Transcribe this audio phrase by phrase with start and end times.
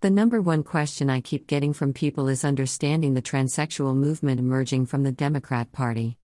[0.00, 4.86] The number one question I keep getting from people is understanding the transsexual movement emerging
[4.86, 6.18] from the Democrat Party.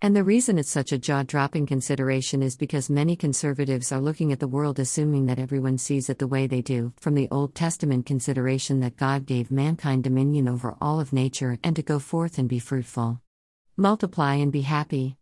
[0.00, 4.32] And the reason it's such a jaw dropping consideration is because many conservatives are looking
[4.32, 7.54] at the world assuming that everyone sees it the way they do, from the Old
[7.54, 12.38] Testament consideration that God gave mankind dominion over all of nature and to go forth
[12.38, 13.20] and be fruitful,
[13.76, 15.18] multiply and be happy.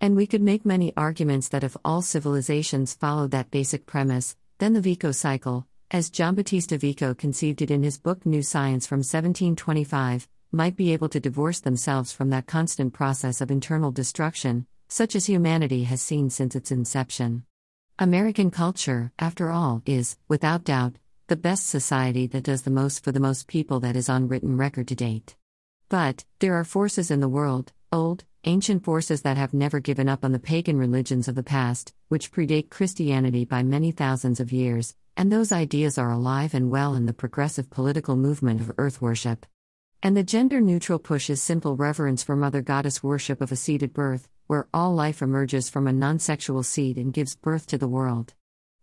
[0.00, 4.74] And we could make many arguments that if all civilizations followed that basic premise, then
[4.74, 10.28] the Vico cycle, as Giambattista Vico conceived it in his book New Science from 1725,
[10.52, 15.26] might be able to divorce themselves from that constant process of internal destruction, such as
[15.26, 17.44] humanity has seen since its inception.
[17.98, 20.96] American culture, after all, is, without doubt,
[21.28, 24.58] the best society that does the most for the most people that is on written
[24.58, 25.36] record to date.
[25.88, 30.22] But, there are forces in the world, old, ancient forces that have never given up
[30.22, 34.94] on the pagan religions of the past, which predate Christianity by many thousands of years,
[35.18, 39.44] and those ideas are alive and well in the progressive political movement of earth worship.
[40.00, 43.92] And the gender neutral push is simple reverence for Mother Goddess worship of a seeded
[43.92, 47.88] birth, where all life emerges from a non sexual seed and gives birth to the
[47.88, 48.34] world.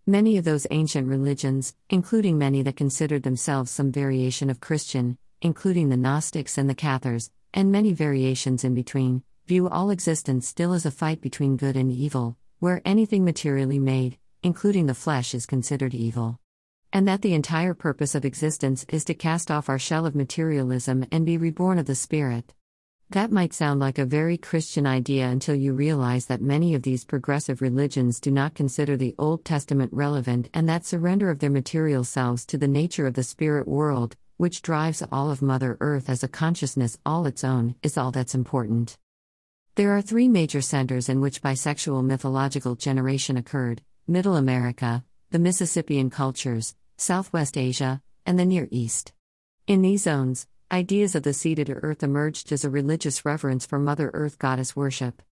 [0.06, 5.88] Many of those ancient religions, including many that considered themselves some variation of Christian, including
[5.88, 10.86] the Gnostics and the Cathars, and many variations in between, view all existence still as
[10.86, 15.94] a fight between good and evil, where anything materially made, including the flesh, is considered
[15.94, 16.40] evil
[16.96, 21.06] and that the entire purpose of existence is to cast off our shell of materialism
[21.12, 22.54] and be reborn of the Spirit.
[23.10, 27.04] That might sound like a very Christian idea until you realize that many of these
[27.04, 32.06] progressive religions do not consider the Old Testament relevant and that surrender of their material
[32.06, 36.24] selves to the nature of the spirit world, which drives all of Mother Earth as
[36.24, 38.98] a consciousness all its own, is all that's important.
[39.76, 46.12] There are three major centers in which bisexual mythological generation occurred Middle America, the Mississippian
[46.12, 49.14] cultures, Southwest Asia, and the Near East.
[49.66, 54.12] In these zones, ideas of the seeded earth emerged as a religious reverence for Mother
[54.14, 55.24] Earth goddess worship.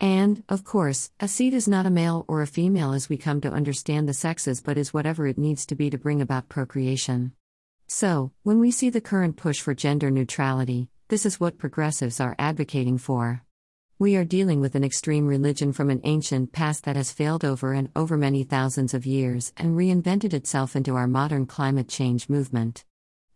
[0.00, 3.40] And, of course, a seed is not a male or a female as we come
[3.42, 7.30] to understand the sexes but is whatever it needs to be to bring about procreation.
[7.86, 12.34] So, when we see the current push for gender neutrality, this is what progressives are
[12.40, 13.45] advocating for.
[13.98, 17.72] We are dealing with an extreme religion from an ancient past that has failed over
[17.72, 22.84] and over many thousands of years and reinvented itself into our modern climate change movement.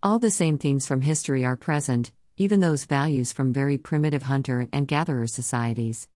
[0.02, 4.68] All the same themes from history are present, even those values from very primitive hunter
[4.70, 6.08] and gatherer societies.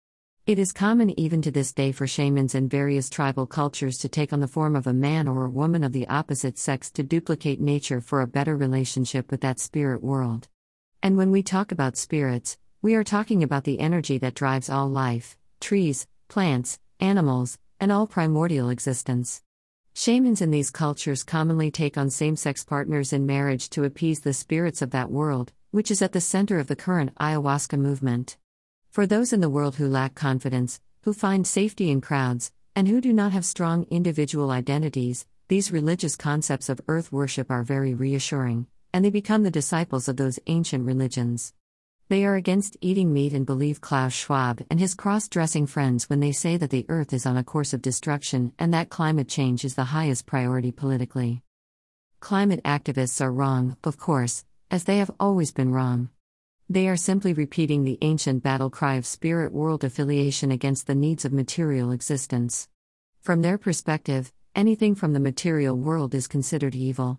[0.47, 4.31] It is common even to this day for shamans in various tribal cultures to take
[4.31, 7.63] on the form of a man or a woman of the opposite sex to duplicate
[7.63, 10.49] nature for a better relationship with that spirit world.
[11.03, 14.87] And when we talk about spirits, we are talking about the energy that drives all
[14.87, 19.41] life trees, plants, animals, and all primordial existence.
[19.95, 24.35] Shamans in these cultures commonly take on same sex partners in marriage to appease the
[24.35, 28.37] spirits of that world, which is at the center of the current ayahuasca movement.
[28.91, 33.01] For those in the world who lack confidence, who find safety in crowds, and who
[33.01, 38.67] do not have strong individual identities, these religious concepts of earth worship are very reassuring,
[38.93, 41.55] and they become the disciples of those ancient religions.
[42.15, 46.21] They are against eating meat and believe Klaus Schwab and his cross dressing friends when
[46.21, 49.65] they say that the Earth is on a course of destruction and that climate change
[49.65, 51.43] is the highest priority politically.
[52.21, 56.09] Climate activists are wrong, of course, as they have always been wrong.
[56.71, 61.25] They are simply repeating the ancient battle cry of spirit world affiliation against the needs
[61.25, 62.69] of material existence.
[63.23, 67.19] From their perspective, anything from the material world is considered evil.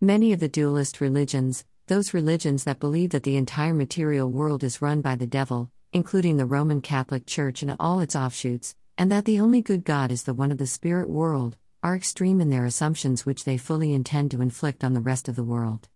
[0.00, 4.82] Many of the dualist religions, those religions that believe that the entire material world is
[4.82, 9.24] run by the devil, including the Roman Catholic Church and all its offshoots, and that
[9.24, 12.64] the only good God is the one of the spirit world, are extreme in their
[12.64, 15.88] assumptions which they fully intend to inflict on the rest of the world.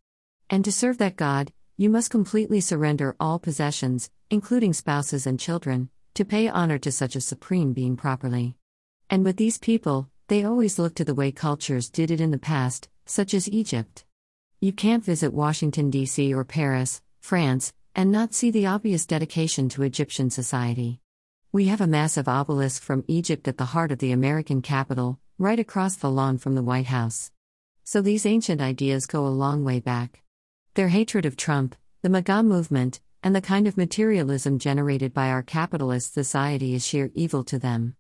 [0.51, 5.91] And to serve that God, you must completely surrender all possessions, including spouses and children,
[6.15, 8.57] to pay honor to such a supreme being properly.
[9.11, 12.39] And with these people, they always look to the way cultures did it in the
[12.39, 14.06] past, such as Egypt.
[14.59, 16.33] You can't visit Washington, D.C.
[16.33, 20.99] or Paris, France, and not see the obvious dedication to Egyptian society.
[21.53, 25.61] We have a massive obelisk from Egypt at the heart of the American capital, right
[25.61, 27.31] across the lawn from the White House.
[27.85, 30.23] So these ancient ideas go a long way back.
[30.73, 35.43] Their hatred of Trump, the MAGA movement, and the kind of materialism generated by our
[35.43, 37.95] capitalist society is sheer evil to them.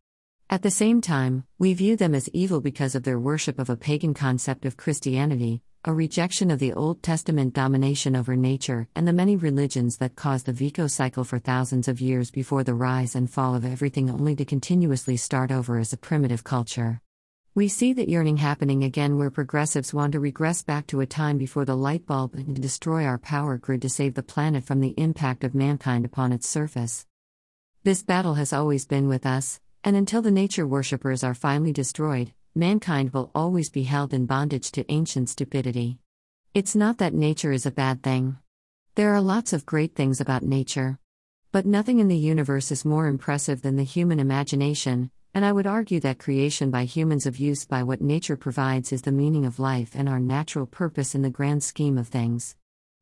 [0.49, 3.77] At the same time, we view them as evil because of their worship of a
[3.77, 9.13] pagan concept of Christianity, a rejection of the Old Testament domination over nature and the
[9.13, 13.31] many religions that caused the Vico cycle for thousands of years before the rise and
[13.31, 17.01] fall of everything only to continuously start over as a primitive culture.
[17.55, 21.39] We see that yearning happening again where progressives want to regress back to a time
[21.39, 24.95] before the light bulb and destroy our power grid to save the planet from the
[24.97, 27.07] impact of mankind upon its surface.
[27.85, 32.33] This battle has always been with us, and until the nature worshippers are finally destroyed,
[32.57, 35.99] mankind will always be held in bondage to ancient stupidity.
[36.55, 38.39] It's not that nature is a bad thing.
[38.95, 40.99] There are lots of great things about nature.
[41.53, 45.67] But nothing in the universe is more impressive than the human imagination, and I would
[45.67, 49.59] argue that creation by humans of use by what nature provides is the meaning of
[49.59, 52.57] life and our natural purpose in the grand scheme of things.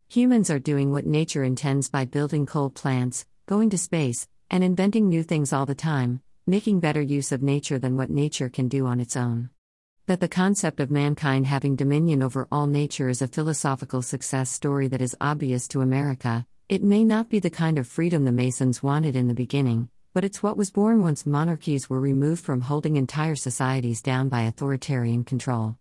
[0.08, 5.08] Humans are doing what nature intends by building coal plants, going to space, and inventing
[5.08, 8.86] new things all the time, making better use of nature than what nature can do
[8.86, 9.48] on its own.
[10.06, 14.86] That the concept of mankind having dominion over all nature is a philosophical success story
[14.88, 18.82] that is obvious to America, it may not be the kind of freedom the Masons
[18.82, 22.96] wanted in the beginning, but it's what was born once monarchies were removed from holding
[22.96, 25.78] entire societies down by authoritarian control.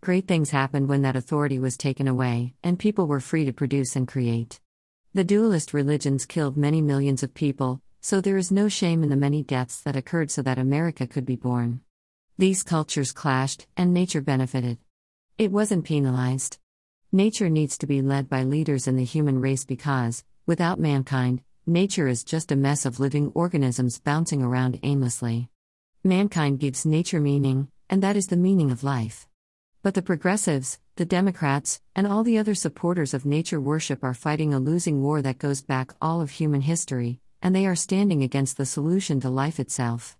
[0.00, 3.96] Great things happened when that authority was taken away, and people were free to produce
[3.96, 4.60] and create.
[5.14, 9.16] The dualist religions killed many millions of people, so there is no shame in the
[9.16, 11.80] many deaths that occurred so that America could be born.
[12.36, 14.76] These cultures clashed, and nature benefited.
[15.38, 16.58] It wasn't penalized.
[17.12, 22.06] Nature needs to be led by leaders in the human race because, without mankind, nature
[22.06, 25.48] is just a mess of living organisms bouncing around aimlessly.
[26.04, 29.26] Mankind gives nature meaning, and that is the meaning of life.
[29.82, 34.52] But the progressives, the Democrats, and all the other supporters of nature worship are fighting
[34.52, 38.56] a losing war that goes back all of human history, and they are standing against
[38.56, 40.16] the solution to life itself.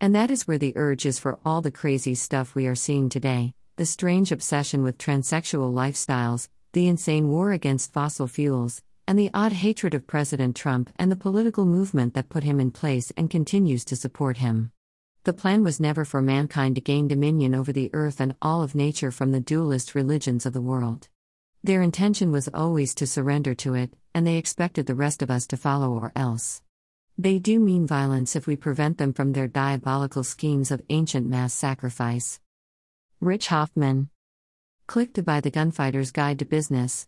[0.00, 3.08] And that is where the urge is for all the crazy stuff we are seeing
[3.08, 9.30] today the strange obsession with transsexual lifestyles, the insane war against fossil fuels, and the
[9.32, 13.30] odd hatred of President Trump and the political movement that put him in place and
[13.30, 14.70] continues to support him.
[15.24, 18.74] The plan was never for mankind to gain dominion over the earth and all of
[18.74, 21.08] nature from the dualist religions of the world.
[21.64, 25.46] Their intention was always to surrender to it, and they expected the rest of us
[25.46, 26.60] to follow or else.
[27.16, 31.54] They do mean violence if we prevent them from their diabolical schemes of ancient mass
[31.54, 32.40] sacrifice.
[33.20, 34.10] Rich Hoffman.
[34.88, 37.06] Click to buy the Gunfighter's Guide to Business.